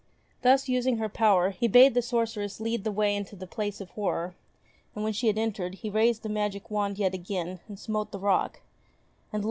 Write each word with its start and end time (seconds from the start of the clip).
Thus, 0.41 0.67
using 0.67 0.97
her 0.97 1.07
power, 1.09 1.51
he 1.51 1.67
bade 1.67 1.93
the 1.93 2.01
sorceress 2.01 2.59
lead 2.59 2.83
the 2.85 2.91
way 2.91 3.15
into 3.15 3.35
the 3.35 3.45
place 3.45 3.79
of 3.79 3.91
horror, 3.91 4.33
and 4.95 5.03
when 5.03 5.13
she 5.13 5.27
had 5.27 5.37
entered, 5.37 5.75
he 5.75 5.91
raised 5.91 6.23
the 6.23 6.27
magic 6.27 6.71
wand 6.71 6.97
yet 6.97 7.13
again, 7.13 7.59
and 7.67 7.77
smote 7.77 8.09
the 8.09 8.17
rock; 8.17 8.61
and 9.31 9.39
lo 9.39 9.39